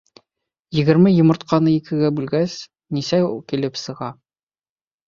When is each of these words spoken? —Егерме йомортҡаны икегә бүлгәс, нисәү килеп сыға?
—Егерме 0.77 1.11
йомортҡаны 1.17 1.75
икегә 1.81 2.11
бүлгәс, 2.17 2.59
нисәү 2.99 3.33
килеп 3.53 3.83
сыға? 3.87 4.15